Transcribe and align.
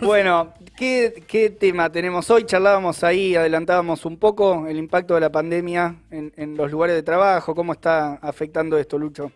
Bueno, 0.00 0.52
¿qué, 0.76 1.56
tema 1.58 1.90
tenemos 1.90 2.30
hoy? 2.30 2.44
Charlábamos 2.44 3.04
ahí, 3.04 3.36
adelantábamos 3.36 4.04
un 4.04 4.18
poco 4.18 4.66
el 4.66 4.76
impacto 4.76 5.14
de 5.14 5.20
la 5.20 5.30
pandemia 5.30 5.94
en, 6.10 6.56
los 6.56 6.70
lugares 6.70 6.96
de 6.96 7.02
trabajo. 7.02 7.54
¿Cómo 7.54 7.72
está 7.72 8.14
afectando 8.14 8.78
esto, 8.78 8.98
Lucho? 8.98 9.30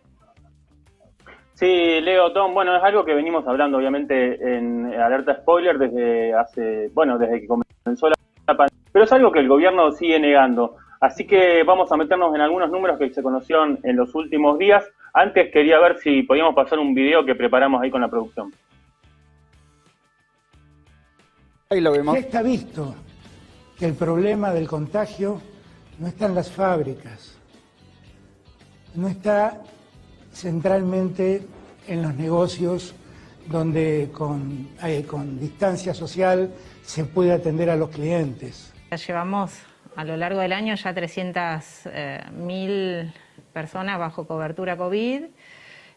Sí, 1.55 2.01
Leo, 2.01 2.33
Tom, 2.33 2.55
bueno, 2.55 2.77
es 2.77 2.83
algo 2.83 3.05
que 3.05 3.15
venimos 3.15 3.47
hablando 3.47 3.79
obviamente 3.79 4.35
en 4.57 4.95
alerta 4.95 5.35
spoiler 5.37 5.77
desde 5.79 6.33
hace, 6.33 6.89
bueno, 6.95 7.19
desde 7.19 7.41
que 7.41 7.47
comenzó 7.49 8.09
la 8.09 8.17
pandemia, 8.47 8.85
pero 8.93 9.05
es 9.05 9.13
algo 9.13 9.33
que 9.33 9.41
el 9.41 9.49
gobierno 9.49 9.91
sigue 9.93 10.21
negando. 10.21 10.77
Así 11.01 11.27
que 11.27 11.63
vamos 11.65 11.91
a 11.93 11.97
meternos 11.97 12.35
en 12.35 12.41
algunos 12.41 12.71
números 12.71 12.99
que 12.99 13.11
se 13.11 13.23
conocieron 13.23 13.79
en 13.83 13.97
los 13.97 14.15
últimos 14.15 14.59
días. 14.59 14.85
Antes 15.15 15.53
quería 15.53 15.79
ver 15.81 15.99
si 15.99 16.23
podíamos 16.23 16.55
pasar 16.55 16.79
un 16.79 16.95
video 16.95 17.25
que 17.25 17.35
preparamos 17.35 17.83
ahí 17.83 17.91
con 17.91 18.01
la 18.01 18.09
producción. 18.09 18.53
Ahí 21.71 21.83
lo 21.83 21.93
vemos. 21.93 22.15
Ya 22.15 22.21
está 22.21 22.41
visto 22.41 22.95
que 23.79 23.85
el 23.85 23.93
problema 23.93 24.55
del 24.55 24.67
contagio 24.67 25.43
no 25.99 26.07
está 26.09 26.25
en 26.25 26.35
las 26.35 26.51
fábricas, 26.51 27.37
no 28.95 29.07
está 29.07 29.61
centralmente 30.33 31.47
en 31.87 32.01
los 32.01 32.15
negocios 32.15 32.95
donde 33.49 34.09
con, 34.15 34.71
eh, 34.83 35.05
con 35.05 35.39
distancia 35.39 35.93
social 35.93 36.55
se 36.87 37.05
puede 37.05 37.33
atender 37.33 37.69
a 37.69 37.77
los 37.77 37.91
clientes. 37.91 38.73
Ya 38.91 38.97
llevamos 38.97 39.53
a 39.95 40.05
lo 40.05 40.17
largo 40.17 40.41
del 40.41 40.55
año 40.55 40.75
ya 40.75 40.95
300.000 40.95 41.83
eh, 41.93 43.13
personas 43.53 43.99
bajo 43.99 44.27
cobertura 44.27 44.79
COVID. 44.79 45.25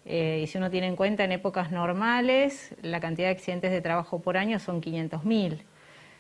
Eh, 0.06 0.42
y 0.44 0.48
si 0.48 0.58
uno 0.58 0.70
tiene 0.70 0.88
en 0.88 0.96
cuenta 0.96 1.24
en 1.24 1.32
épocas 1.32 1.72
normales, 1.72 2.76
la 2.82 3.00
cantidad 3.00 3.28
de 3.28 3.34
accidentes 3.34 3.72
de 3.72 3.82
trabajo 3.82 4.20
por 4.20 4.38
año 4.38 4.60
son 4.60 4.82
500.000. 4.82 5.60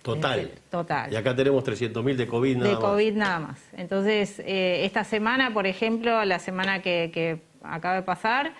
Total. 0.04 0.40
Este, 0.40 0.62
total. 0.70 1.14
Y 1.14 1.16
acá 1.16 1.36
tenemos 1.36 1.64
300.000 1.64 2.16
de 2.16 2.28
COVID 2.28 2.58
nada 2.58 2.70
de 2.70 2.74
más. 2.74 2.82
De 2.82 2.88
COVID 2.88 3.14
nada 3.14 3.40
más. 3.40 3.60
Entonces, 3.78 4.40
eh, 4.40 4.86
esta 4.86 5.04
semana, 5.04 5.54
por 5.54 5.68
ejemplo, 5.68 6.24
la 6.26 6.40
semana 6.40 6.82
que, 6.82 7.42
acaba 7.64 7.96
de 7.96 8.02
pasar, 8.02 8.54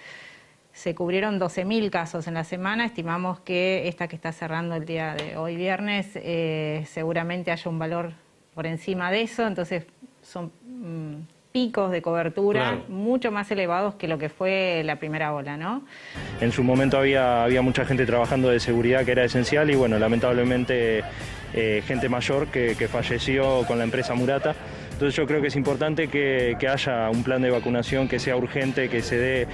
se 0.74 0.94
cubrieron 0.94 1.40
12.000 1.40 1.90
casos 1.90 2.28
en 2.28 2.36
la 2.36 2.44
semana. 2.44 2.86
Estimamos 2.86 3.40
que 3.40 3.88
esta 3.88 4.08
que 4.08 4.16
está 4.16 4.32
cerrando 4.32 4.76
el 4.76 4.86
día 4.86 5.16
de 5.16 5.36
hoy 5.38 5.56
viernes, 5.56 6.12
eh, 6.16 6.86
seguramente 6.88 7.52
haya 7.52 7.70
un 7.70 7.80
valor 7.80 8.14
por 8.54 8.68
encima 8.68 9.12
de 9.12 9.22
eso. 9.22 9.46
Entonces, 9.46 9.86
son... 10.22 10.52
Mm, 10.66 11.41
picos 11.52 11.92
de 11.92 12.02
cobertura 12.02 12.80
mucho 12.88 13.32
más 13.32 13.52
elevados 13.52 13.96
que 13.96 14.08
lo 14.08 14.18
que 14.18 14.30
fue 14.30 14.82
la 14.86 14.98
primera 14.98 15.34
ola, 15.34 15.58
¿no? 15.58 15.84
En 16.40 16.52
su 16.52 16.64
momento 16.64 16.98
había, 16.98 17.44
había 17.44 17.62
mucha 17.62 17.86
gente 17.86 18.06
trabajando 18.06 18.50
de 18.50 18.60
seguridad 18.60 19.06
que 19.06 19.12
era 19.12 19.26
esencial 19.26 19.70
y 19.70 19.76
bueno, 19.76 20.00
lamentablemente 20.00 21.04
eh, 21.54 21.84
gente 21.86 22.08
mayor 22.08 22.48
que, 22.48 22.88
falleció 22.88 23.64
con 23.68 23.78
la 23.78 23.84
empresa 23.84 24.14
Murata. 24.14 24.56
Entonces 24.94 25.16
yo 25.16 25.26
creo 25.26 25.42
que 25.42 25.48
es 25.48 25.56
importante 25.56 26.08
que, 26.08 26.56
haya 26.70 27.10
un 27.10 27.24
plan 27.24 27.42
de 27.42 27.50
vacunación 27.50 28.08
que 28.08 28.20
sea 28.20 28.38
urgente, 28.38 28.88
que 28.88 29.02
se 29.02 29.18
dé 29.18 29.48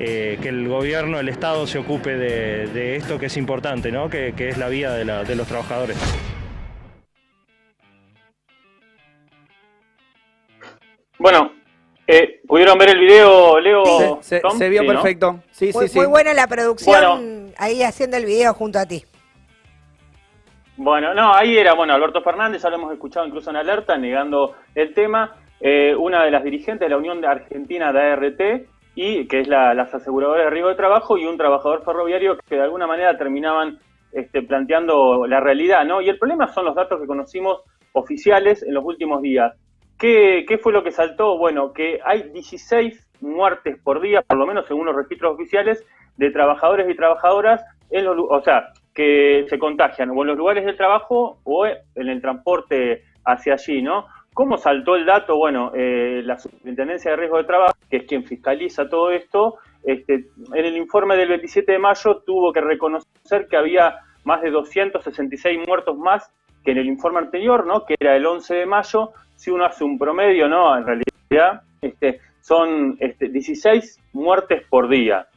eh, 0.00 0.38
que 0.42 0.48
el 0.50 0.68
gobierno, 0.68 1.18
el 1.18 1.28
Estado 1.28 1.66
se 1.66 1.78
ocupe 1.78 2.16
de, 2.16 2.96
esto 2.96 3.18
que 3.18 3.26
es 3.26 3.36
importante, 3.36 3.90
¿no? 3.90 4.10
que, 4.10 4.34
es 4.36 4.58
la 4.58 4.68
vida 4.68 4.94
de 4.94 5.34
los 5.34 5.46
trabajadores. 5.46 5.96
¿Pudieron 12.48 12.76
ver 12.78 12.90
el 12.90 12.98
video, 12.98 13.60
Leo? 13.60 14.18
Se, 14.22 14.68
vio 14.68 14.84
perfecto. 14.84 15.40
Sí, 15.52 15.70
muy, 15.72 15.86
sí, 15.86 15.98
muy 15.98 16.08
buena 16.08 16.34
la 16.34 16.48
producción 16.48 17.52
ahí 17.56 17.82
haciendo 17.82 18.16
el 18.16 18.24
video 18.24 18.52
junto 18.54 18.80
a 18.80 18.86
ti. 18.86 19.04
Bueno, 20.76 21.12
no, 21.12 21.34
ahí 21.34 21.58
era, 21.58 21.74
bueno, 21.74 21.92
Alberto 21.92 22.22
Fernández, 22.22 22.62
ya 22.62 22.70
lo 22.70 22.76
hemos 22.76 22.92
escuchado 22.92 23.26
incluso 23.26 23.50
en 23.50 23.56
alerta, 23.56 23.96
negando 23.96 24.54
el 24.74 24.94
tema. 24.94 25.36
Eh, 25.60 25.94
una 25.96 26.22
de 26.22 26.30
las 26.30 26.44
dirigentes 26.44 26.86
de 26.86 26.90
la 26.90 26.96
Unión 26.96 27.24
Argentina 27.24 27.92
de 27.92 28.00
ART, 28.00 28.40
y 28.94 29.26
que 29.26 29.40
es 29.40 29.48
la, 29.48 29.74
las 29.74 29.92
aseguradoras 29.92 30.44
de 30.44 30.50
riesgo 30.50 30.68
de 30.68 30.76
trabajo, 30.76 31.18
y 31.18 31.26
un 31.26 31.36
trabajador 31.36 31.84
ferroviario 31.84 32.38
que 32.38 32.54
de 32.54 32.62
alguna 32.62 32.86
manera 32.86 33.18
terminaban 33.18 33.80
este, 34.12 34.42
planteando 34.42 35.26
la 35.26 35.40
realidad, 35.40 35.84
¿no? 35.84 36.00
Y 36.00 36.08
el 36.08 36.18
problema 36.18 36.46
son 36.48 36.64
los 36.64 36.76
datos 36.76 37.00
que 37.00 37.06
conocimos 37.06 37.62
oficiales 37.92 38.62
en 38.62 38.72
los 38.72 38.84
últimos 38.84 39.20
días. 39.20 39.52
¿Qué, 39.98 40.60
fue 40.62 40.72
lo 40.72 40.84
que 40.84 40.92
saltó? 40.92 41.36
Bueno, 41.38 41.72
que 41.72 42.00
hay 42.04 42.30
16 42.30 43.06
muertes 43.20 43.78
por 43.82 44.00
día, 44.00 44.22
por 44.22 44.38
lo 44.38 44.46
menos 44.46 44.66
según 44.66 44.86
los 44.86 44.94
registros 44.94 45.34
oficiales, 45.34 45.84
de 46.16 46.30
trabajadores 46.30 46.88
y 46.88 46.94
trabajadoras, 46.96 47.64
en 47.90 48.04
los, 48.04 48.16
o 48.28 48.40
sea, 48.42 48.68
que 48.94 49.46
se 49.48 49.58
contagian 49.58 50.10
o 50.10 50.22
en 50.22 50.28
los 50.28 50.36
lugares 50.36 50.64
de 50.64 50.74
trabajo 50.74 51.38
o 51.44 51.66
en 51.66 52.08
el 52.08 52.20
transporte 52.20 53.04
hacia 53.24 53.54
allí, 53.54 53.82
¿no? 53.82 54.06
¿Cómo 54.34 54.56
saltó 54.56 54.94
el 54.94 55.04
dato? 55.04 55.36
Bueno, 55.36 55.72
eh, 55.74 56.22
la 56.24 56.38
Superintendencia 56.38 57.10
de 57.10 57.16
Riesgo 57.16 57.38
de 57.38 57.44
Trabajo, 57.44 57.74
que 57.90 57.96
es 57.98 58.04
quien 58.04 58.24
fiscaliza 58.24 58.88
todo 58.88 59.10
esto, 59.10 59.58
este, 59.82 60.26
en 60.54 60.64
el 60.64 60.76
informe 60.76 61.16
del 61.16 61.28
27 61.30 61.72
de 61.72 61.78
mayo 61.78 62.22
tuvo 62.24 62.52
que 62.52 62.60
reconocer 62.60 63.48
que 63.48 63.56
había 63.56 63.96
más 64.24 64.42
de 64.42 64.50
266 64.50 65.66
muertos 65.66 65.96
más 65.96 66.30
que 66.64 66.72
en 66.72 66.78
el 66.78 66.86
informe 66.86 67.18
anterior, 67.18 67.66
¿no? 67.66 67.84
que 67.84 67.96
era 67.98 68.16
el 68.16 68.26
11 68.26 68.54
de 68.54 68.66
mayo, 68.66 69.12
si 69.38 69.52
uno 69.52 69.64
hace 69.64 69.84
un 69.84 69.96
promedio, 69.96 70.48
¿no? 70.48 70.76
En 70.76 70.84
realidad 70.84 71.62
este, 71.80 72.20
son 72.40 72.96
este, 72.98 73.28
16 73.28 74.00
muertes 74.12 74.64
por 74.68 74.88
día. 74.88 75.28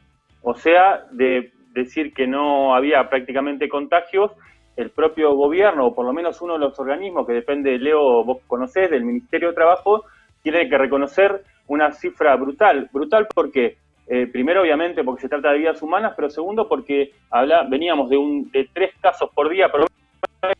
O 0.42 0.54
sea, 0.54 1.06
de 1.12 1.52
decir 1.72 2.12
que 2.12 2.26
no 2.26 2.74
había 2.74 3.08
prácticamente 3.08 3.68
contagios, 3.68 4.32
el 4.76 4.90
propio 4.90 5.34
gobierno, 5.36 5.86
o 5.86 5.94
por 5.94 6.04
lo 6.04 6.12
menos 6.12 6.42
uno 6.42 6.54
de 6.54 6.58
los 6.58 6.76
organismos 6.80 7.28
que 7.28 7.32
depende, 7.32 7.78
Leo, 7.78 8.24
vos 8.24 8.38
conocés, 8.48 8.90
del 8.90 9.04
Ministerio 9.04 9.50
de 9.50 9.54
Trabajo, 9.54 10.04
tiene 10.42 10.68
que 10.68 10.78
reconocer 10.78 11.44
una 11.68 11.92
cifra 11.92 12.34
brutal. 12.34 12.90
Brutal 12.92 13.28
porque, 13.32 13.76
eh, 14.08 14.26
primero 14.26 14.62
obviamente 14.62 15.04
porque 15.04 15.22
se 15.22 15.28
trata 15.28 15.52
de 15.52 15.58
vidas 15.58 15.80
humanas, 15.80 16.14
pero 16.16 16.28
segundo 16.28 16.68
porque 16.68 17.12
habla, 17.30 17.68
veníamos 17.70 18.10
de, 18.10 18.16
un, 18.16 18.50
de 18.50 18.68
tres 18.72 18.94
casos 19.00 19.30
por 19.32 19.48
día, 19.48 19.70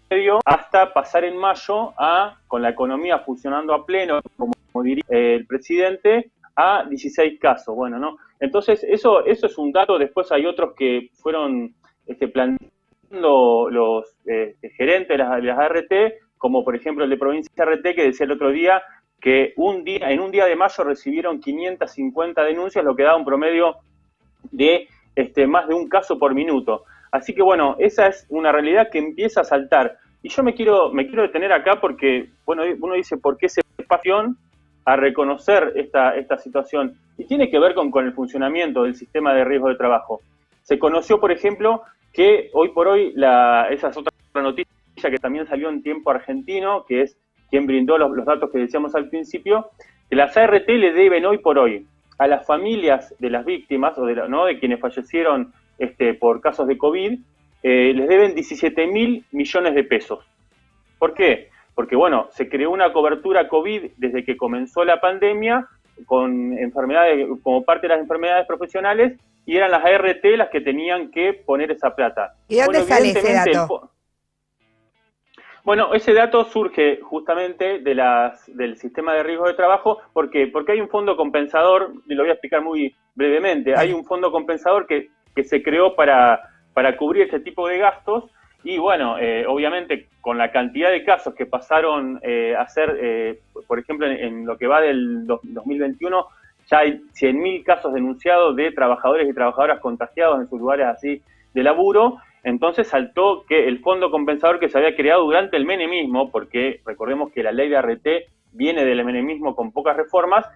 pero 0.09 0.41
hasta 0.45 0.93
pasar 0.93 1.25
en 1.25 1.37
mayo 1.37 1.93
a, 1.99 2.39
con 2.47 2.63
la 2.63 2.71
economía 2.71 3.19
funcionando 3.21 3.75
a 3.75 3.85
pleno, 3.85 4.21
como, 4.37 4.53
diría 4.83 5.05
el 5.09 5.47
presidente, 5.47 6.31
a 6.57 6.85
16 6.89 7.41
casos. 7.41 7.75
Bueno, 7.75 7.99
¿no? 7.99 8.17
Entonces, 8.41 8.85
eso, 8.85 9.25
eso 9.25 9.47
es 9.47 9.59
un 9.59 9.73
dato. 9.73 9.99
Después 9.99 10.31
hay 10.33 10.47
otros 10.47 10.75
que 10.77 11.11
fueron 11.15 11.75
este, 12.07 12.29
planteando 12.29 13.69
los 13.71 14.15
este, 14.25 14.71
gerentes 14.71 15.09
de 15.09 15.19
las, 15.19 15.37
de 15.37 15.43
las 15.43 15.59
ART, 15.59 15.93
como 16.39 16.65
por 16.65 16.75
ejemplo 16.75 17.05
el 17.05 17.11
de 17.11 17.17
Provincia 17.17 17.65
RT, 17.65 17.95
que 17.95 18.05
decía 18.05 18.25
el 18.25 18.33
otro 18.33 18.51
día 18.51 18.83
que 19.21 19.53
un 19.57 19.85
día, 19.85 20.11
en 20.11 20.19
un 20.19 20.33
día 20.33 20.47
de 20.47 20.57
mayo 20.57 20.83
recibieron 20.83 21.41
550 21.41 22.43
denuncias, 22.43 22.85
lo 22.85 22.97
que 22.97 23.05
da 23.05 23.15
un 23.15 23.25
promedio 23.25 23.77
de 24.51 24.89
este, 25.15 25.47
más 25.47 25.69
de 25.69 25.75
un 25.75 25.89
caso 25.89 26.19
por 26.19 26.35
minuto. 26.35 26.85
Así 27.13 27.35
que 27.35 27.43
bueno, 27.43 27.77
esa 27.79 28.07
es 28.07 28.27
una 28.31 28.51
realidad 28.51 28.89
que 28.91 28.99
empieza 28.99 29.43
a 29.43 29.45
saltar. 29.45 29.99
Y 30.23 30.31
yo 30.31 30.43
me 30.43 30.55
quiero, 30.55 30.91
me 30.93 31.07
quiero 31.07 31.23
detener 31.23 31.53
acá 31.53 31.79
porque, 31.81 32.31
bueno, 32.47 32.63
uno 32.81 32.95
dice, 32.95 33.19
¿por 33.19 33.37
qué 33.37 33.49
se 33.49 33.61
pasión 33.87 34.39
a 34.87 34.97
reconocer 34.97 35.75
esta, 35.77 36.17
esta 36.17 36.39
situación? 36.39 36.97
Y 37.19 37.27
tiene 37.27 37.51
que 37.51 37.59
ver 37.59 37.75
con, 37.75 37.91
con 37.91 38.07
el 38.07 38.15
funcionamiento 38.15 38.85
del 38.85 38.97
sistema 38.97 39.35
de 39.35 39.45
riesgo 39.45 39.69
de 39.69 39.77
trabajo. 39.77 40.23
Se 40.63 40.79
conoció, 40.79 41.21
por 41.21 41.31
ejemplo, 41.33 41.83
que 42.13 42.49
hoy 42.55 42.71
por 42.71 42.89
hoy, 42.89 43.13
la, 43.15 43.69
esa 43.71 43.89
es 43.89 43.97
otra 43.97 44.13
noticia 44.35 44.67
que 45.03 45.19
también 45.19 45.47
salió 45.47 45.69
en 45.69 45.83
tiempo 45.83 46.11
argentino, 46.11 46.85
que 46.87 47.03
es 47.03 47.19
quien 47.51 47.67
brindó 47.67 47.99
los, 47.99 48.11
los 48.13 48.25
datos 48.25 48.51
que 48.51 48.59
decíamos 48.59 48.95
al 48.95 49.11
principio, 49.11 49.71
que 50.09 50.17
las 50.17 50.35
ART 50.37 50.67
le 50.67 50.93
deben 50.93 51.27
hoy 51.27 51.39
por 51.39 51.59
hoy 51.59 51.87
a 52.19 52.27
las 52.27 52.47
familias 52.47 53.15
de 53.19 53.29
las 53.29 53.45
víctimas 53.45 53.99
o 53.99 54.07
de, 54.07 54.15
¿no? 54.29 54.47
de 54.47 54.59
quienes 54.59 54.81
fallecieron 54.81 55.53
este, 55.79 56.15
por 56.15 56.41
casos 56.41 56.67
de 56.67 56.79
COVID, 56.79 57.19
eh, 57.63 57.93
les 57.95 58.09
deben 58.09 58.35
17 58.35 58.87
mil 58.87 59.25
millones 59.31 59.75
de 59.75 59.85
pesos. 59.85 60.25
¿Por 60.99 61.15
qué? 61.15 61.51
Porque, 61.75 61.97
bueno, 61.97 62.29
se 62.33 62.49
creó 62.49 62.71
una 62.71 62.93
cobertura 62.93 63.49
COVID 63.49 63.93
desde 63.97 64.25
que 64.25 64.37
comenzó 64.37 64.85
la 64.85 65.01
pandemia 65.01 65.69
con 66.07 66.59
enfermedades, 66.59 67.27
como 67.43 67.65
parte 67.65 67.87
de 67.87 67.95
las 67.95 68.03
enfermedades 68.03 68.47
profesionales, 68.47 69.19
y 69.45 69.57
eran 69.57 69.71
las 69.71 69.85
ART 69.85 70.25
las 70.37 70.51
que 70.51 70.61
tenían 70.61 71.11
que 71.11 71.35
poner 71.35 71.71
esa 71.71 71.95
plata. 71.95 72.35
¿Y 72.49 72.61
dónde 72.61 72.83
sale 72.83 73.11
ese 73.11 73.33
dato? 73.33 73.91
Bueno, 75.65 75.95
ese 75.95 76.13
dato 76.13 76.45
surge 76.45 77.01
justamente 77.01 77.79
de 77.79 77.95
las, 77.95 78.45
del 78.57 78.77
sistema 78.77 79.15
de 79.15 79.23
riesgo 79.23 79.47
de 79.47 79.55
trabajo. 79.55 80.01
¿Por 80.13 80.31
qué? 80.31 80.49
Porque 80.49 80.73
hay 80.73 80.81
un 80.81 80.89
fondo 80.89 81.17
compensador, 81.17 81.93
y 82.09 82.15
lo 82.15 82.25
voy 82.25 82.31
a 82.31 82.35
explicar 82.35 82.63
muy 82.63 82.95
brevemente. 83.15 83.75
Hay 83.77 83.93
un 83.93 84.05
fondo 84.05 84.33
compensador 84.33 84.87
que 84.87 85.11
que 85.35 85.45
se 85.45 85.63
creó 85.63 85.95
para, 85.95 86.41
para 86.73 86.97
cubrir 86.97 87.23
este 87.25 87.41
tipo 87.41 87.69
de 87.69 87.79
gastos. 87.79 88.25
Y 88.65 88.79
bueno, 88.79 89.19
eh, 89.19 89.45
obviamente 89.47 90.09
con 90.21 90.39
la 90.39 90.53
cantidad 90.53 90.91
de 90.91 91.05
casos 91.05 91.35
que 91.35 91.47
pasaron 91.47 92.21
eh, 92.23 92.55
a 92.57 92.67
ser, 92.69 92.97
eh, 93.01 93.41
por 93.67 93.79
ejemplo, 93.79 94.07
en, 94.07 94.47
lo 94.47 94.57
que 94.57 94.69
va 94.69 94.81
del 94.81 95.27
2021, 95.27 96.27
ya 96.71 96.79
hay 96.79 97.01
100.000 97.13 97.65
casos 97.65 97.93
denunciados 97.93 98.55
de 98.55 98.71
trabajadores 98.71 99.29
y 99.29 99.35
trabajadoras 99.35 99.81
contagiados 99.81 100.41
en 100.41 100.49
sus 100.49 100.61
lugares 100.61 100.87
así 100.87 101.23
de 101.55 101.63
laburo. 101.63 102.19
entonces 102.45 102.87
saltó 102.87 103.45
que 103.49 103.67
el 103.67 103.81
fondo 103.81 104.11
compensador 104.11 104.61
que 104.61 104.69
se 104.69 104.79
había 104.79 104.95
creado 104.95 105.25
durante 105.25 105.57
el 105.57 105.67
menemismo, 105.67 106.31
porque 106.31 106.81
recordemos 106.87 107.33
que 107.33 107.43
la 107.43 107.53
ley 107.53 107.69
de 107.69 107.77
ART 107.77 108.07
viene 108.53 108.85
del 108.85 109.05
menemismo 109.05 109.57
con 109.57 109.73
pocas 109.73 109.97
reformas, 109.97 110.47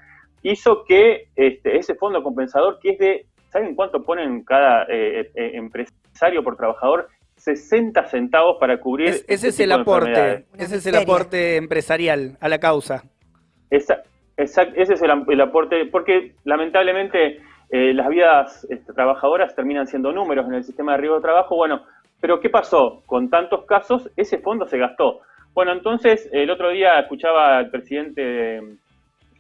hizo 0.43 0.85
que 0.85 1.27
este, 1.35 1.77
ese 1.77 1.95
fondo 1.97 2.23
compensador, 2.23 2.79
que 2.81 2.91
es 2.91 2.99
de, 2.99 3.27
¿saben 3.51 3.75
cuánto 3.75 4.03
ponen 4.03 4.45
cada 4.45 4.85
eh, 4.85 5.31
eh, 5.35 5.51
empresario 5.55 6.43
por 6.43 6.57
trabajador? 6.57 7.09
60 7.37 8.05
centavos 8.07 8.57
para 8.59 8.81
cubrir. 8.81 9.09
ese 9.09 9.25
este 9.29 9.49
es 9.49 9.61
el 9.61 9.73
aporte, 9.73 10.47
ese 10.57 10.77
es 10.77 10.87
el 10.87 10.97
aporte 10.97 11.57
empresarial 11.57 12.37
a 12.41 12.49
la 12.49 12.59
causa. 12.59 13.05
ese 13.71 13.95
es 14.37 15.03
el, 15.03 15.41
aporte, 15.41 15.87
porque 15.87 16.35
lamentablemente 16.45 17.41
eh, 17.71 17.93
las 17.93 18.09
vidas 18.09 18.67
este, 18.71 18.93
trabajadoras 18.93 19.55
terminan 19.55 19.87
siendo 19.87 20.13
números 20.13 20.47
en 20.47 20.55
el 20.55 20.65
sistema 20.65 20.93
de 20.93 20.99
riesgo 20.99 21.17
de 21.17 21.23
trabajo. 21.23 21.57
Bueno, 21.57 21.83
pero 22.21 22.41
¿qué 22.41 22.49
pasó? 22.49 23.03
Con 23.07 23.29
tantos 23.29 23.65
casos, 23.67 24.11
ese 24.17 24.39
fondo 24.39 24.67
se 24.67 24.79
gastó. 24.79 25.21
Bueno, 25.53 25.73
entonces 25.73 26.29
el 26.33 26.51
otro 26.51 26.71
día 26.71 26.99
escuchaba 27.01 27.59
al 27.59 27.71
presidente 27.71 28.21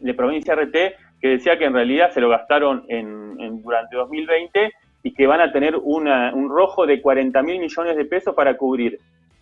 de, 0.01 0.15
Provincia 0.15 0.55
RT 0.55 0.77
que 1.21 1.29
decía 1.29 1.59
que 1.59 1.65
en 1.65 1.75
realidad 1.75 2.11
se 2.11 2.21
lo 2.21 2.29
gastaron 2.29 2.85
en, 2.89 3.63
durante 3.63 3.97
2020 3.97 4.73
y 5.03 5.15
que 5.15 5.27
van 5.27 5.41
a 5.41 5.53
tener 5.53 5.77
un 5.77 6.49
rojo 6.49 6.87
de 6.87 7.01
40 7.01 7.43
mil 7.43 7.61
millones 7.61 7.97
de 7.97 8.05
pesos 8.05 8.35
para 8.35 8.57
cubrir 8.57 8.99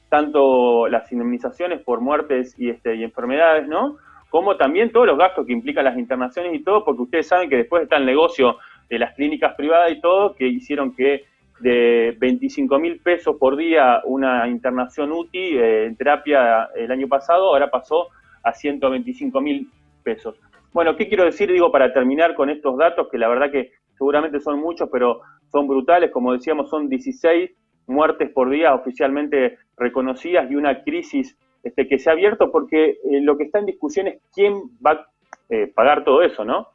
tanto 0.08 0.86
las 0.88 1.10
indemnizaciones 1.10 1.80
por 1.80 2.00
muertes 2.00 2.54
y, 2.58 2.70
este, 2.70 2.94
y 2.94 3.02
enfermedades, 3.02 3.66
¿no? 3.66 3.96
Como 4.30 4.56
también 4.56 4.92
todos 4.92 5.06
los 5.06 5.18
gastos 5.18 5.46
que 5.46 5.52
implican 5.52 5.84
las 5.84 5.98
internaciones 5.98 6.54
y 6.54 6.62
todo, 6.62 6.84
porque 6.84 7.02
ustedes 7.02 7.26
saben 7.26 7.48
que 7.48 7.56
después 7.56 7.84
está 7.84 7.96
el 7.96 8.06
negocio 8.06 8.58
de 8.88 8.98
las 8.98 9.14
clínicas 9.14 9.54
privadas 9.54 9.90
y 9.92 10.00
todo, 10.00 10.34
que 10.34 10.46
hicieron 10.46 10.94
que 10.94 11.24
de 11.60 12.16
25 12.18 12.78
mil 12.78 13.00
pesos 13.00 13.36
por 13.38 13.56
día 13.56 14.02
una 14.04 14.46
internación 14.48 15.12
UTI 15.12 15.56
eh, 15.56 15.84
en 15.86 15.96
terapia 15.96 16.68
el 16.74 16.90
año 16.90 17.08
pasado, 17.08 17.48
ahora 17.48 17.70
pasó 17.70 18.08
a 18.42 18.52
125 18.52 19.40
mil 19.40 19.70
pesos. 20.02 20.36
Bueno, 20.74 20.96
¿qué 20.96 21.06
quiero 21.06 21.24
decir? 21.24 21.52
Digo, 21.52 21.70
para 21.70 21.92
terminar 21.92 22.34
con 22.34 22.50
estos 22.50 22.76
datos, 22.76 23.06
que 23.08 23.16
la 23.16 23.28
verdad 23.28 23.52
que 23.52 23.70
seguramente 23.96 24.40
son 24.40 24.58
muchos, 24.58 24.88
pero 24.90 25.20
son 25.52 25.68
brutales, 25.68 26.10
como 26.10 26.32
decíamos, 26.32 26.68
son 26.68 26.88
16 26.88 27.48
muertes 27.86 28.28
por 28.30 28.50
día 28.50 28.74
oficialmente 28.74 29.56
reconocidas 29.76 30.50
y 30.50 30.56
una 30.56 30.82
crisis 30.82 31.38
este, 31.62 31.86
que 31.86 32.00
se 32.00 32.10
ha 32.10 32.14
abierto 32.14 32.50
porque 32.50 32.98
eh, 33.08 33.20
lo 33.20 33.36
que 33.38 33.44
está 33.44 33.60
en 33.60 33.66
discusión 33.66 34.08
es 34.08 34.20
quién 34.34 34.54
va 34.84 34.90
a 34.90 35.06
eh, 35.48 35.68
pagar 35.72 36.02
todo 36.02 36.22
eso, 36.22 36.44
¿no? 36.44 36.66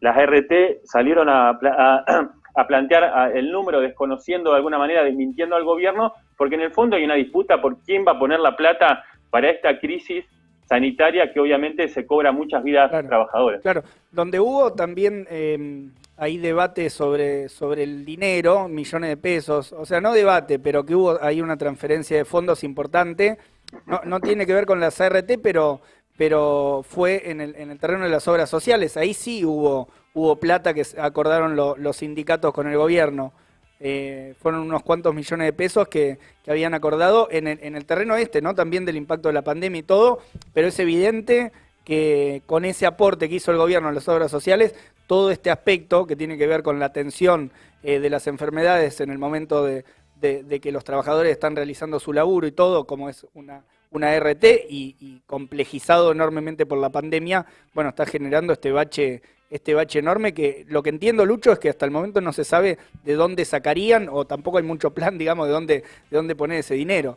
Las 0.00 0.14
RT 0.18 0.84
salieron 0.84 1.30
a, 1.30 1.58
a, 2.54 2.66
plantear 2.66 3.34
el 3.34 3.50
número 3.50 3.80
desconociendo 3.80 4.50
de 4.50 4.56
alguna 4.56 4.76
manera, 4.76 5.02
desmintiendo 5.02 5.56
al 5.56 5.64
gobierno, 5.64 6.12
porque 6.36 6.56
en 6.56 6.60
el 6.60 6.72
fondo 6.72 6.96
hay 6.96 7.04
una 7.04 7.14
disputa 7.14 7.62
por 7.62 7.80
quién 7.82 8.04
va 8.06 8.12
a 8.12 8.18
poner 8.18 8.40
la 8.40 8.56
plata 8.56 9.04
para 9.30 9.48
esta 9.48 9.78
crisis 9.80 10.26
sanitaria 10.68 11.32
que 11.32 11.40
obviamente 11.40 11.88
se 11.88 12.06
cobra 12.06 12.32
muchas 12.32 12.62
vidas 12.62 12.90
trabajadoras. 12.90 13.62
Claro, 13.62 13.82
donde 14.12 14.38
hubo 14.38 14.72
también 14.74 15.26
eh, 15.30 15.88
ahí 16.16 16.36
debate 16.36 16.90
sobre, 16.90 17.48
sobre 17.48 17.84
el 17.84 18.04
dinero, 18.04 18.68
millones 18.68 19.10
de 19.10 19.16
pesos, 19.16 19.72
o 19.72 19.86
sea, 19.86 20.00
no 20.00 20.12
debate, 20.12 20.58
pero 20.58 20.84
que 20.84 20.94
hubo 20.94 21.22
ahí 21.22 21.40
una 21.40 21.56
transferencia 21.56 22.16
de 22.16 22.24
fondos 22.24 22.64
importante, 22.64 23.38
no, 23.86 24.00
no 24.04 24.20
tiene 24.20 24.46
que 24.46 24.54
ver 24.54 24.66
con 24.66 24.80
las 24.80 25.00
ART, 25.00 25.30
pero 25.42 25.80
pero 26.18 26.84
fue 26.86 27.30
en 27.30 27.40
el, 27.40 27.54
en 27.54 27.70
el 27.70 27.78
terreno 27.78 28.02
de 28.02 28.10
las 28.10 28.26
obras 28.26 28.50
sociales. 28.50 28.96
Ahí 28.96 29.14
sí 29.14 29.44
hubo, 29.44 29.88
hubo 30.14 30.34
plata 30.36 30.74
que 30.74 30.82
acordaron 30.98 31.54
los 31.54 31.96
sindicatos 31.96 32.52
con 32.52 32.66
el 32.66 32.76
gobierno. 32.76 33.32
Eh, 33.80 34.34
fueron 34.40 34.62
unos 34.62 34.82
cuantos 34.82 35.14
millones 35.14 35.46
de 35.46 35.52
pesos 35.52 35.88
que, 35.88 36.18
habían 36.46 36.72
acordado 36.72 37.28
en 37.30 37.46
el, 37.46 37.58
en 37.62 37.76
el, 37.76 37.84
terreno 37.84 38.16
este, 38.16 38.40
¿no? 38.40 38.54
También 38.54 38.86
del 38.86 38.96
impacto 38.96 39.28
de 39.28 39.34
la 39.34 39.42
pandemia 39.42 39.80
y 39.80 39.82
todo, 39.82 40.20
pero 40.54 40.68
es 40.68 40.78
evidente 40.78 41.52
que 41.84 42.42
con 42.46 42.64
ese 42.64 42.86
aporte 42.86 43.28
que 43.28 43.34
hizo 43.34 43.50
el 43.50 43.58
gobierno 43.58 43.88
a 43.88 43.92
las 43.92 44.08
obras 44.08 44.30
sociales, 44.30 44.74
todo 45.06 45.30
este 45.30 45.50
aspecto 45.50 46.06
que 46.06 46.16
tiene 46.16 46.38
que 46.38 46.46
ver 46.46 46.62
con 46.62 46.78
la 46.78 46.86
atención 46.86 47.50
eh, 47.82 47.98
de 47.98 48.10
las 48.10 48.26
enfermedades 48.26 49.00
en 49.00 49.10
el 49.10 49.18
momento 49.18 49.64
de, 49.64 49.84
que 50.20 50.72
los 50.72 50.84
trabajadores 50.84 51.32
están 51.32 51.54
realizando 51.54 52.00
su 52.00 52.12
laburo 52.12 52.46
y 52.46 52.52
todo, 52.52 52.86
como 52.86 53.08
es 53.08 53.26
una 53.34 53.62
una 53.90 54.18
RT 54.18 54.44
y, 54.68 55.22
complejizado 55.26 56.12
enormemente 56.12 56.66
por 56.66 56.78
la 56.78 56.90
pandemia, 56.90 57.46
bueno, 57.74 57.90
está 57.90 58.04
generando 58.06 58.52
este 58.52 58.70
bache, 58.70 59.22
este 59.50 59.74
bache 59.74 59.98
enorme 59.98 60.34
que 60.34 60.64
lo 60.68 60.82
que 60.82 60.90
entiendo, 60.90 61.24
Lucho, 61.24 61.52
es 61.52 61.58
que 61.58 61.70
hasta 61.70 61.86
el 61.86 61.90
momento 61.90 62.20
no 62.20 62.32
se 62.32 62.44
sabe 62.44 62.78
de 63.04 63.14
dónde 63.14 63.44
sacarían 63.44 64.08
o 64.10 64.24
tampoco 64.24 64.58
hay 64.58 64.64
mucho 64.64 64.90
plan, 64.90 65.18
digamos, 65.18 65.46
de 65.46 65.52
dónde, 65.52 65.74
de 66.10 66.16
dónde 66.16 66.36
poner 66.36 66.58
ese 66.58 66.74
dinero. 66.74 67.16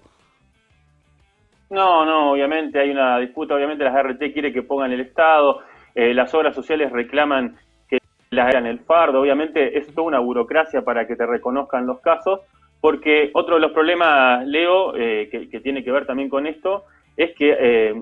No, 1.70 2.06
no, 2.06 2.34
obviamente 2.34 2.80
hay 2.80 2.90
una 2.90 3.18
disputa, 3.20 3.56
obviamente 3.56 3.86
las 3.86 3.96
RT 3.96 4.34
quiere 4.34 4.52
que 4.52 4.62
pongan 4.62 4.92
el 4.92 5.00
Estado, 5.00 5.62
eh, 5.96 6.14
las 6.14 6.34
obras 6.34 6.54
sociales 6.54 6.92
reclaman 6.92 7.58
que 7.90 7.98
las 8.30 8.50
hagan 8.50 8.66
el 8.66 8.80
fardo, 8.80 9.22
obviamente 9.22 9.78
es 9.78 9.88
toda 9.94 10.08
una 10.08 10.20
burocracia 10.20 10.82
para 10.82 11.08
que 11.08 11.16
te 11.16 11.26
reconozcan 11.26 11.88
los 11.88 12.02
casos, 12.02 12.42
porque 12.82 13.30
otro 13.34 13.56
de 13.56 13.62
los 13.62 13.72
problemas, 13.72 14.46
Leo, 14.46 14.98
eh, 14.98 15.30
que, 15.32 15.60
tiene 15.62 15.82
que 15.82 15.94
ver 15.94 16.06
también 16.06 16.28
con 16.28 16.46
esto, 16.46 16.84
es 17.16 17.34
que 17.36 17.56
eh, 17.58 17.94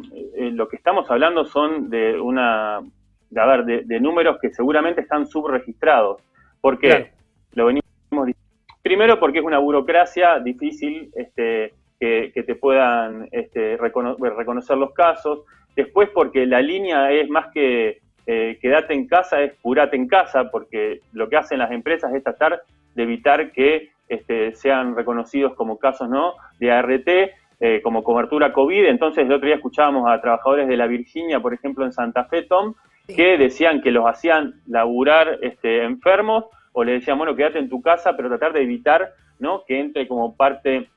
lo 0.51 0.67
que 0.67 0.77
estamos 0.77 1.09
hablando 1.11 1.45
son 1.45 1.91
de 1.91 2.19
una, 2.19 2.79
de, 3.29 3.41
a 3.41 3.45
ver, 3.45 3.85
de, 3.85 3.99
números 3.99 4.37
que 4.41 4.49
seguramente 4.51 5.01
están 5.01 5.27
subregistrados. 5.27 6.21
¿Por 6.61 6.79
qué? 6.79 7.11
Lo 7.53 7.65
venimos 7.65 7.85
Primero 8.81 9.19
porque 9.19 9.39
es 9.39 9.45
una 9.45 9.59
burocracia 9.59 10.39
difícil 10.39 11.11
este, 11.15 11.73
que, 11.99 12.31
te 12.33 12.55
puedan 12.55 13.27
este, 13.31 13.77
reconocer 13.77 14.77
los 14.77 14.93
casos. 14.93 15.41
Después 15.75 16.09
porque 16.13 16.45
la 16.45 16.61
línea 16.61 17.11
es 17.11 17.29
más 17.29 17.47
que 17.53 17.99
quedate 18.25 18.93
en 18.93 19.07
casa, 19.07 19.41
es 19.41 19.53
curate 19.61 19.95
en 19.95 20.07
casa, 20.07 20.49
porque 20.51 21.01
lo 21.13 21.27
que 21.29 21.37
hacen 21.37 21.59
las 21.59 21.71
empresas 21.71 22.13
es 22.13 22.23
tratar 22.23 22.61
de 22.95 23.03
evitar 23.03 23.51
que 23.51 23.89
este, 24.07 24.53
sean 24.55 24.95
reconocidos 24.95 25.53
como 25.53 25.77
casos 25.77 26.09
¿no? 26.09 26.33
de 26.59 26.71
ART, 26.71 27.07
eh, 27.61 27.81
como 27.81 28.03
cobertura 28.03 28.51
COVID. 28.51 28.85
Entonces, 28.85 29.25
el 29.25 29.31
otro 29.31 29.45
día 29.45 29.55
escuchábamos 29.55 30.09
a 30.09 30.19
trabajadores 30.19 30.67
de 30.67 30.77
la 30.77 30.87
Virginia, 30.87 31.39
por 31.39 31.53
ejemplo, 31.53 31.85
en 31.85 31.91
Santa 31.91 32.25
Fe, 32.25 32.43
Tom, 32.43 32.73
que 33.15 33.37
decían 33.37 33.81
que 33.81 33.91
los 33.91 34.05
hacían 34.05 34.61
laburar 34.67 35.39
este, 35.41 35.83
enfermos 35.83 36.45
o 36.73 36.83
le 36.83 36.93
decían, 36.93 37.17
bueno, 37.17 37.35
quédate 37.35 37.59
en 37.59 37.69
tu 37.69 37.81
casa, 37.81 38.15
pero 38.15 38.29
tratar 38.29 38.53
de 38.53 38.61
evitar 38.61 39.13
¿no? 39.39 39.63
que 39.67 39.79
entre 39.79 40.07
como 40.07 40.35
parte 40.35 40.89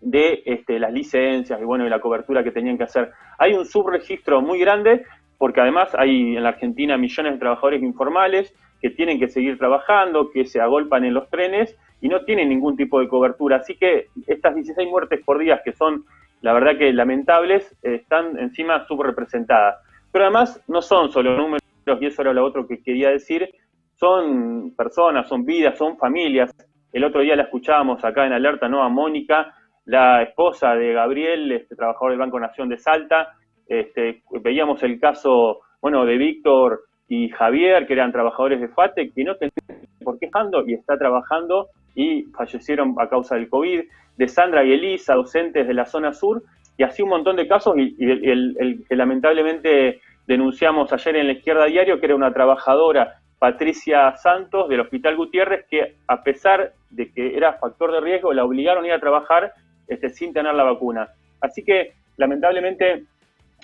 de 0.00 0.42
este, 0.44 0.78
las 0.78 0.92
licencias 0.92 1.60
y 1.60 1.64
bueno, 1.64 1.86
y 1.86 1.90
la 1.90 2.00
cobertura 2.00 2.42
que 2.42 2.50
tenían 2.50 2.76
que 2.76 2.84
hacer. 2.84 3.12
Hay 3.38 3.54
un 3.54 3.64
subregistro 3.64 4.40
muy 4.40 4.58
grande 4.58 5.04
porque 5.38 5.60
además 5.60 5.94
hay 5.94 6.36
en 6.36 6.42
la 6.42 6.50
Argentina 6.50 6.96
millones 6.96 7.34
de 7.34 7.38
trabajadores 7.38 7.82
informales 7.82 8.54
que 8.80 8.90
tienen 8.90 9.18
que 9.18 9.28
seguir 9.28 9.58
trabajando, 9.58 10.30
que 10.30 10.44
se 10.44 10.60
agolpan 10.60 11.04
en 11.04 11.14
los 11.14 11.28
trenes 11.30 11.76
y 12.00 12.08
no 12.08 12.24
tienen 12.24 12.48
ningún 12.48 12.76
tipo 12.76 13.00
de 13.00 13.08
cobertura. 13.08 13.56
Así 13.56 13.74
que 13.76 14.08
estas 14.26 14.54
16 14.54 14.88
muertes 14.88 15.20
por 15.24 15.38
día, 15.38 15.62
que 15.64 15.72
son 15.72 16.04
la 16.42 16.52
verdad 16.52 16.78
que 16.78 16.92
lamentables, 16.92 17.74
están 17.82 18.38
encima 18.38 18.86
subrepresentadas. 18.86 19.76
Pero 20.16 20.24
además 20.24 20.64
no 20.66 20.80
son 20.80 21.12
solo 21.12 21.36
números, 21.36 21.60
y 21.84 22.06
eso 22.06 22.22
era 22.22 22.32
lo 22.32 22.42
otro 22.42 22.66
que 22.66 22.82
quería 22.82 23.10
decir, 23.10 23.50
son 23.96 24.74
personas, 24.74 25.28
son 25.28 25.44
vidas, 25.44 25.76
son 25.76 25.98
familias. 25.98 26.50
El 26.90 27.04
otro 27.04 27.20
día 27.20 27.36
la 27.36 27.42
escuchábamos 27.42 28.02
acá 28.02 28.24
en 28.24 28.32
Alerta, 28.32 28.66
¿no? 28.66 28.82
A 28.82 28.88
Mónica, 28.88 29.54
la 29.84 30.22
esposa 30.22 30.74
de 30.74 30.94
Gabriel, 30.94 31.52
este 31.52 31.76
trabajador 31.76 32.12
del 32.12 32.18
Banco 32.18 32.40
Nación 32.40 32.70
de 32.70 32.78
Salta. 32.78 33.34
Este, 33.68 34.22
veíamos 34.40 34.82
el 34.84 34.98
caso, 34.98 35.60
bueno, 35.82 36.06
de 36.06 36.16
Víctor 36.16 36.84
y 37.08 37.28
Javier, 37.28 37.86
que 37.86 37.92
eran 37.92 38.10
trabajadores 38.10 38.62
de 38.62 38.68
FATE, 38.68 39.12
que 39.12 39.22
no 39.22 39.36
tenían 39.36 39.86
por 40.02 40.18
qué 40.18 40.30
y 40.66 40.72
está 40.72 40.96
trabajando 40.96 41.68
y 41.94 42.22
fallecieron 42.34 42.94
a 42.98 43.10
causa 43.10 43.34
del 43.34 43.50
COVID, 43.50 43.82
de 44.16 44.28
Sandra 44.28 44.64
y 44.64 44.72
Elisa, 44.72 45.12
docentes 45.12 45.68
de 45.68 45.74
la 45.74 45.84
zona 45.84 46.14
sur, 46.14 46.42
y 46.78 46.82
así 46.82 47.02
un 47.02 47.08
montón 47.08 47.36
de 47.36 47.48
casos, 47.48 47.74
y, 47.76 47.94
el, 47.98 48.84
que 48.88 48.96
lamentablemente 48.96 50.00
denunciamos 50.26 50.92
ayer 50.92 51.16
en 51.16 51.26
la 51.26 51.32
izquierda 51.34 51.66
diario, 51.66 51.98
que 51.98 52.06
era 52.06 52.14
una 52.14 52.32
trabajadora, 52.32 53.20
Patricia 53.38 54.16
Santos, 54.16 54.68
del 54.68 54.80
Hospital 54.80 55.16
Gutiérrez, 55.16 55.66
que 55.68 55.96
a 56.06 56.22
pesar 56.22 56.72
de 56.90 57.12
que 57.12 57.36
era 57.36 57.54
factor 57.54 57.92
de 57.92 58.00
riesgo, 58.00 58.32
la 58.32 58.44
obligaron 58.44 58.84
a 58.84 58.88
ir 58.88 58.92
a 58.94 59.00
trabajar 59.00 59.52
este, 59.88 60.08
sin 60.08 60.32
tener 60.32 60.54
la 60.54 60.64
vacuna. 60.64 61.08
Así 61.40 61.62
que, 61.62 61.94
lamentablemente, 62.16 63.04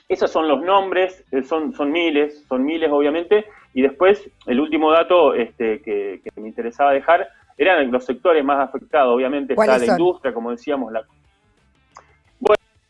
esos 0.09 0.31
son 0.31 0.47
los 0.47 0.62
nombres, 0.62 1.25
eh, 1.33 1.42
son, 1.42 1.73
son 1.73 1.90
miles, 1.90 2.45
son 2.49 2.64
miles 2.64 2.90
obviamente, 2.92 3.47
y 3.73 3.81
después 3.81 4.31
el 4.47 4.61
último 4.61 4.92
dato 4.92 5.35
este, 5.35 5.81
que 5.81 6.21
me 6.37 6.49
interesaba 6.49 6.92
dejar 6.92 7.28
eran 7.57 7.90
los 7.90 8.04
sectores 8.04 8.45
más 8.45 8.59
afectados, 8.61 9.14
obviamente 9.14 9.54
está 9.54 9.78
la 9.78 9.87
industria, 9.87 10.33
como 10.33 10.50
decíamos, 10.50 10.92
la... 10.92 11.02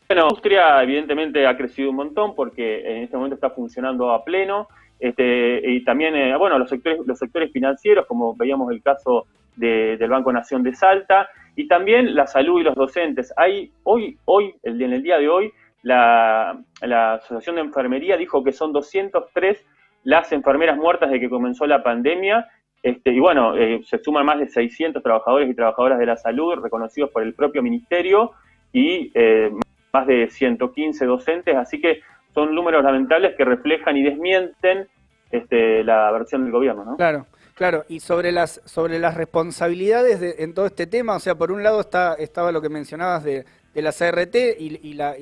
Bueno, 0.07 0.23
la 0.23 0.29
industria 0.29 0.83
evidentemente 0.83 1.47
ha 1.47 1.57
crecido 1.57 1.89
un 1.89 1.95
montón 1.95 2.35
porque 2.35 2.81
en 2.85 3.03
este 3.03 3.15
momento 3.15 3.35
está 3.35 3.49
funcionando 3.49 4.11
a 4.11 4.23
pleno, 4.23 4.67
este, 4.99 5.61
y 5.69 5.83
también, 5.83 6.15
eh, 6.15 6.37
bueno, 6.37 6.57
los 6.57 6.69
sectores, 6.69 6.99
los 7.05 7.19
sectores 7.19 7.51
financieros, 7.51 8.05
como 8.05 8.35
veíamos 8.35 8.71
el 8.71 8.81
caso 8.81 9.27
del 9.55 10.09
Banco 10.09 10.31
Nación 10.31 10.63
de 10.63 10.73
Salta 10.73 11.29
y 11.55 11.67
también 11.67 12.15
la 12.15 12.25
salud 12.25 12.59
y 12.59 12.63
los 12.63 12.75
docentes. 12.75 13.33
Hay 13.37 13.71
hoy, 13.83 14.17
hoy, 14.25 14.55
en 14.63 14.81
el 14.81 15.03
día 15.03 15.17
de 15.17 15.29
hoy, 15.29 15.51
la, 15.83 16.57
Asociación 16.81 17.55
de 17.55 17.61
Enfermería 17.61 18.17
dijo 18.17 18.43
que 18.43 18.51
son 18.51 18.71
203 18.71 19.65
las 20.05 20.31
enfermeras 20.31 20.77
muertas 20.77 21.11
de 21.11 21.19
que 21.19 21.29
comenzó 21.29 21.65
la 21.67 21.83
pandemia. 21.83 22.47
Este, 22.81 23.11
y 23.11 23.19
bueno, 23.19 23.55
eh, 23.55 23.81
se 23.85 23.99
suman 23.99 24.25
más 24.25 24.39
de 24.39 24.49
600 24.49 25.01
trabajadores 25.03 25.49
y 25.49 25.53
trabajadoras 25.53 25.99
de 25.99 26.05
la 26.05 26.17
salud 26.17 26.55
reconocidos 26.55 27.09
por 27.11 27.23
el 27.23 27.33
propio 27.33 27.61
ministerio 27.61 28.31
y 28.73 29.11
eh, 29.13 29.51
más 29.93 30.07
de 30.07 30.27
115 30.29 31.05
docentes, 31.05 31.55
así 31.55 31.79
que 31.79 32.01
son 32.33 32.53
números 32.55 32.83
lamentables 32.83 33.35
que 33.37 33.45
reflejan 33.45 33.95
y 33.95 34.03
desmienten 34.03 34.87
este, 35.31 35.83
la 35.83 36.11
versión 36.11 36.43
del 36.43 36.51
gobierno, 36.51 36.83
¿no? 36.83 36.97
Claro. 36.97 37.27
Claro, 37.55 37.85
y 37.87 37.99
sobre 37.99 38.31
las, 38.31 38.61
sobre 38.65 38.97
las 38.97 39.13
responsabilidades 39.13 40.39
en 40.39 40.55
todo 40.55 40.65
este 40.65 40.87
tema, 40.87 41.15
o 41.15 41.19
sea, 41.19 41.35
por 41.35 41.51
un 41.51 41.61
lado 41.61 41.81
está, 41.81 42.15
estaba 42.15 42.51
lo 42.51 42.63
que 42.63 42.69
mencionabas 42.69 43.23
de, 43.23 43.45
de 43.75 43.81
la 43.83 43.91
CRT 43.91 44.59
y, 44.59 44.93
la, 44.95 45.15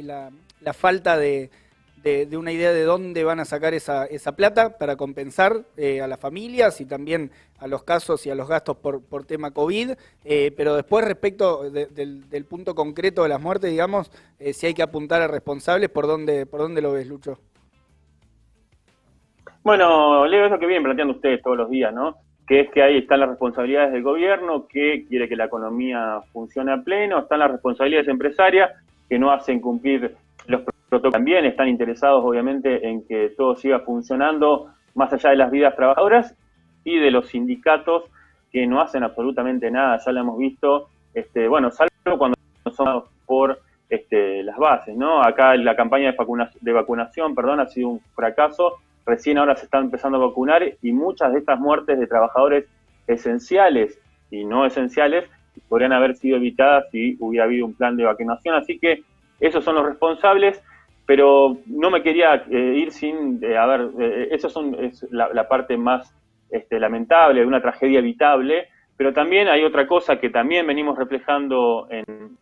la, 0.61 0.73
falta 0.73 1.17
de, 1.17 1.49
de, 2.03 2.38
una 2.38 2.51
idea 2.51 2.72
de 2.72 2.84
dónde 2.84 3.24
van 3.24 3.39
a 3.39 3.46
sacar 3.46 3.74
esa, 3.74 4.05
esa 4.05 4.36
plata 4.36 4.77
para 4.77 4.96
compensar 4.96 5.62
eh, 5.77 6.01
a 6.01 6.08
las 6.08 6.20
familias 6.20 6.81
y 6.81 6.86
también 6.86 7.31
a 7.60 7.67
los 7.67 7.84
casos 7.84 8.25
y 8.25 8.29
a 8.29 8.36
los 8.36 8.48
gastos 8.48 8.77
por, 8.77 9.03
por 9.03 9.25
tema 9.25 9.51
COVID. 9.51 9.91
Eh, 10.25 10.51
pero 10.58 10.75
después, 10.75 11.05
respecto 11.05 11.70
del, 11.70 12.46
punto 12.50 12.74
concreto 12.74 13.24
de 13.24 13.29
las 13.29 13.41
muertes, 13.41 13.70
digamos, 13.70 14.12
eh, 14.39 14.53
si 14.53 14.67
hay 14.67 14.74
que 14.74 14.81
apuntar 14.81 15.22
a 15.22 15.27
responsables, 15.27 15.89
¿por 15.89 16.08
dónde, 16.08 16.46
por 16.46 16.60
dónde 16.60 16.81
lo 16.81 16.93
ves, 16.93 17.08
Lucho? 17.08 17.38
Bueno, 19.63 20.25
Leo, 20.25 20.46
es 20.46 20.51
lo 20.51 20.60
que 20.60 20.65
vienen 20.65 20.84
planteando 20.84 21.13
ustedes 21.13 21.41
todos 21.43 21.55
los 21.55 21.70
días, 21.70 21.93
¿no? 21.93 22.15
Que 22.48 22.62
es 22.62 22.72
que 22.72 22.81
ahí 22.81 22.98
están 22.98 23.20
las 23.20 23.29
responsabilidades 23.29 23.93
del 23.93 24.01
gobierno, 24.01 24.67
que 24.67 25.05
quiere 25.08 25.29
que 25.29 25.36
la 25.36 25.46
economía 25.46 26.22
funcione 26.34 26.74
a 26.74 26.77
pleno, 26.77 27.20
están 27.20 27.39
las 27.39 27.51
responsabilidades 27.51 28.08
empresarias, 28.08 28.72
que 29.08 29.20
no 29.20 29.31
hacen 29.31 29.60
cumplir 29.60 30.15
los. 30.48 30.63
También 31.00 31.45
están 31.45 31.69
interesados, 31.69 32.24
obviamente, 32.24 32.88
en 32.88 33.05
que 33.05 33.33
todo 33.38 33.55
siga 33.55 33.79
funcionando 33.79 34.74
más 34.93 35.13
allá 35.13 35.29
de 35.29 35.38
las 35.38 35.50
vidas 35.50 35.75
trabajadoras 35.75 36.36
y 36.83 36.98
de 36.98 37.12
los 37.12 37.27
sindicatos 37.27 38.03
que 38.51 38.67
no 38.67 38.81
hacen 38.81 39.03
absolutamente 39.03 39.71
nada, 39.71 39.98
ya 40.03 40.12
lo 40.12 40.19
hemos 40.19 40.38
visto, 40.38 40.89
este, 41.13 41.48
bueno, 41.48 41.71
salvo 41.71 42.17
cuando 42.17 42.38
son 42.75 43.03
por 43.25 43.60
este, 43.89 44.43
las 44.43 44.57
bases, 44.57 44.95
¿no? 44.98 45.24
Acá 45.24 45.55
la 45.55 45.75
campaña 45.75 46.12
de, 46.12 46.17
vacunación, 46.17 46.63
de 46.63 46.74
vacunación 46.74 47.36
perdón, 47.36 47.62
ha 47.62 47.67
sido 47.67 47.89
un 47.89 48.00
fracaso 48.13 48.77
recién 49.05 49.38
ahora 49.38 49.55
se 49.55 49.65
están 49.65 49.86
empezando 49.86 50.17
a 50.17 50.27
vacunar 50.27 50.63
y 50.81 50.91
muchas 50.91 51.33
de 51.33 51.39
estas 51.39 51.60
muertes 51.60 52.00
de 52.00 52.07
trabajadores 52.07 52.65
esenciales 53.07 54.00
y 54.29 54.45
no 54.45 54.65
esenciales 54.65 55.29
podrían 55.67 55.93
haber 55.93 56.15
sido 56.15 56.38
evitadas 56.38 56.86
si 56.91 57.17
hubiera 57.19 57.45
habido 57.45 57.65
un 57.65 57.74
plan 57.74 57.98
de 57.98 58.05
vacunación. 58.05 58.55
Así 58.55 58.79
que 58.79 59.03
esos 59.39 59.63
son 59.63 59.75
los 59.75 59.86
responsables, 59.86 60.63
pero 61.05 61.58
no 61.65 61.89
me 61.89 62.01
quería 62.01 62.43
eh, 62.50 62.75
ir 62.77 62.91
sin, 62.91 63.43
eh, 63.43 63.58
a 63.58 63.65
ver, 63.65 63.89
eh, 64.00 64.29
eso 64.31 64.50
son, 64.50 64.75
es 64.75 65.05
la, 65.12 65.48
parte 65.48 65.77
más 65.77 66.15
este, 66.50 66.79
lamentable 66.79 67.41
de 67.41 67.48
una 67.48 67.62
tragedia 67.62 68.00
evitable, 68.00 68.70
pero 68.96 69.13
también 69.13 69.48
hay 69.48 69.63
otra 69.63 69.88
cosa 69.88 70.20
que 70.20 70.29
también 70.29 70.67
venimos 70.67 70.98
reflejando 70.98 71.88
en, 71.89 72.38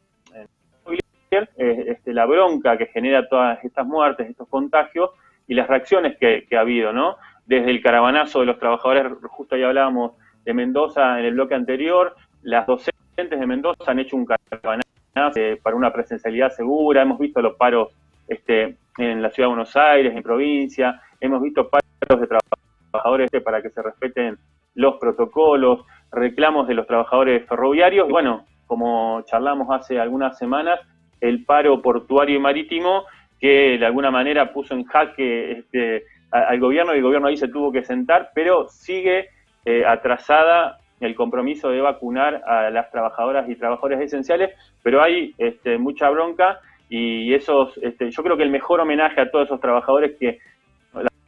en 1.31 1.47
este, 1.57 2.13
la 2.13 2.25
bronca 2.25 2.77
que 2.77 2.87
genera 2.87 3.27
todas 3.27 3.63
estas 3.63 3.85
muertes, 3.85 4.29
estos 4.29 4.47
contagios, 4.47 5.11
y 5.49 5.55
las 5.55 5.67
reacciones 5.67 6.15
que, 6.17 6.45
ha 6.55 6.59
habido, 6.59 6.93
¿no? 6.93 7.17
Desde 7.45 7.71
el 7.71 7.81
caravanazo 7.81 8.41
de 8.41 8.45
los 8.45 8.59
trabajadores, 8.59 9.11
justo 9.29 9.55
ahí 9.55 9.63
hablábamos 9.63 10.13
de 10.45 10.53
Mendoza 10.53 11.19
en 11.19 11.25
el 11.25 11.33
bloque 11.33 11.55
anterior, 11.55 12.15
las 12.43 12.67
docentes 12.67 13.39
de 13.39 13.47
Mendoza 13.47 13.91
han 13.91 13.99
hecho 13.99 14.15
un 14.15 14.25
caravanazo 14.25 14.87
eh, 15.35 15.59
para 15.61 15.75
una 15.75 15.91
presencialidad 15.91 16.51
segura, 16.51 17.01
hemos 17.01 17.17
visto 17.17 17.41
los 17.41 17.55
paros 17.55 17.89
este, 18.29 18.77
en 18.97 19.21
la 19.21 19.29
ciudad 19.31 19.47
de 19.47 19.55
Buenos 19.55 19.75
Aires, 19.75 20.15
en 20.15 20.23
provincia, 20.23 21.01
hemos 21.19 21.41
visto 21.41 21.69
paros 21.69 22.21
de 22.21 22.27
trabajadores 22.27 23.25
este, 23.25 23.41
para 23.41 23.61
que 23.61 23.69
se 23.71 23.81
respeten 23.81 24.37
los 24.75 24.95
protocolos, 24.97 25.85
reclamos 26.11 26.67
de 26.67 26.75
los 26.75 26.87
trabajadores 26.87 27.45
ferroviarios, 27.47 28.07
y 28.07 28.11
bueno, 28.11 28.45
como 28.67 29.23
charlamos 29.23 29.67
hace 29.71 29.99
algunas 29.99 30.37
semanas, 30.37 30.79
el 31.19 31.43
paro 31.43 31.81
portuario 31.81 32.37
y 32.37 32.39
marítimo 32.39 33.03
que 33.39 33.77
de 33.77 33.85
alguna 33.85 34.11
manera 34.11 34.53
puso 34.53 34.73
en 34.73 34.85
jaque 34.85 35.51
este, 35.51 36.03
al 36.31 36.59
gobierno 36.59 36.93
y 36.93 36.97
el 36.97 37.03
gobierno 37.03 37.27
ahí 37.27 37.37
se 37.37 37.47
tuvo 37.47 37.71
que 37.71 37.83
sentar, 37.83 38.31
pero 38.35 38.67
sigue 38.69 39.29
eh, 39.65 39.85
atrasada 39.85 40.77
el 40.99 41.15
compromiso 41.15 41.69
de 41.69 41.81
vacunar 41.81 42.41
a 42.45 42.69
las 42.69 42.91
trabajadoras 42.91 43.49
y 43.49 43.55
trabajadores 43.55 44.01
esenciales, 44.01 44.51
pero 44.83 45.01
hay 45.01 45.33
este, 45.37 45.77
mucha 45.77 46.09
bronca 46.09 46.59
y 46.89 47.33
esos, 47.33 47.77
este, 47.83 48.09
yo 48.09 48.23
creo 48.23 48.35
que 48.35 48.43
el 48.43 48.49
mejor 48.49 48.79
homenaje 48.79 49.21
a 49.21 49.29
todos 49.29 49.45
esos 49.45 49.61
trabajadores 49.61 50.17
que 50.19 50.39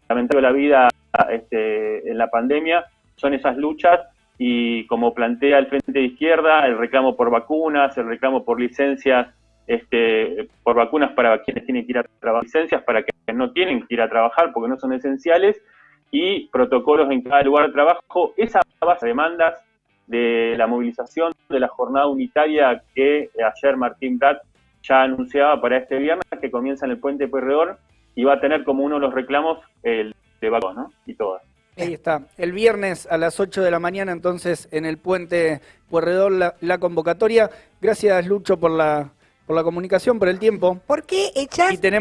lamentaron 0.10 0.44
la 0.44 0.52
vida 0.52 0.90
este, 1.30 2.10
en 2.10 2.18
la 2.18 2.30
pandemia 2.30 2.86
son 3.16 3.34
esas 3.34 3.56
luchas 3.58 4.02
y 4.38 4.88
como 4.88 5.14
plantea 5.14 5.60
el 5.60 5.68
Frente 5.68 5.92
de 5.92 6.02
Izquierda, 6.02 6.66
el 6.66 6.78
reclamo 6.78 7.16
por 7.16 7.30
vacunas, 7.30 7.96
el 7.98 8.08
reclamo 8.08 8.44
por 8.44 8.60
licencias 8.60 9.28
este, 9.68 10.50
por 10.64 10.76
vacunas 10.76 11.12
para 11.14 11.44
quienes 11.44 11.64
tienen 11.66 11.86
que 11.86 11.92
ir 11.92 12.00
a 12.00 12.04
trabajar, 12.20 12.44
licencias 12.44 12.82
para 12.84 13.04
quienes 13.04 13.38
no 13.38 13.52
tienen 13.52 13.86
que 13.86 13.94
ir 13.94 14.02
a 14.02 14.10
trabajar 14.10 14.52
porque 14.52 14.70
no 14.70 14.80
son 14.80 14.94
esenciales 14.94 15.62
y 16.10 16.48
protocolos 16.48 17.10
en 17.12 17.22
cada 17.22 17.44
lugar 17.44 17.68
de 17.68 17.74
trabajo. 17.74 18.34
Esa 18.36 18.62
base 18.80 19.06
de 19.06 19.12
demandas 19.12 19.62
de 20.08 20.56
la 20.58 20.68
movilización 20.68 21.32
de 21.48 21.60
la 21.60 21.68
jornada 21.68 22.08
unitaria 22.08 22.82
que 22.96 23.30
ayer 23.46 23.78
Martín 23.78 24.20
Prat 24.20 24.42
ya 24.84 25.04
anunciaba 25.04 25.62
para 25.62 25.78
este 25.78 25.98
viernes, 25.98 26.26
que 26.42 26.52
comienza 26.52 26.86
en 26.86 26.92
el 26.92 27.00
puente 27.00 27.28
Puerredor 27.28 27.80
y 28.16 28.24
va 28.24 28.34
a 28.34 28.40
tener 28.40 28.64
como 28.64 28.84
uno 28.84 28.96
de 28.96 29.02
los 29.02 29.14
reclamos 29.14 29.60
el 29.84 30.16
de 30.40 30.50
vacunas, 30.50 30.76
¿no? 30.76 30.94
Y 31.06 31.14
todas. 31.14 31.44
Ahí 31.78 31.94
está. 31.94 32.24
El 32.38 32.52
viernes 32.52 33.08
a 33.10 33.18
las 33.18 33.40
8 33.40 33.62
de 33.62 33.72
la 33.72 33.80
mañana, 33.80 34.12
entonces, 34.12 34.68
en 34.72 34.86
el 34.86 34.98
puente 34.98 35.62
Puerredor, 35.90 36.32
la, 36.32 36.56
la 36.60 36.80
convocatoria. 36.80 37.50
Gracias, 37.80 38.28
Lucho, 38.28 38.60
por 38.60 38.72
la 38.72 39.12
por 39.52 39.58
la 39.58 39.64
comunicación, 39.64 40.18
por 40.18 40.30
el 40.30 40.40
tiempo. 40.40 40.80
¿Por 40.88 41.04
qué 41.04 41.32
echas? 41.36 41.74
Y 41.74 41.78
tenemos 41.78 42.00